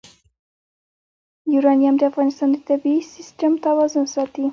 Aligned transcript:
یورانیم 1.53 1.95
د 1.97 2.03
افغانستان 2.11 2.49
د 2.53 2.57
طبعي 2.67 2.99
سیسټم 3.15 3.51
توازن 3.65 4.05
ساتي. 4.15 4.45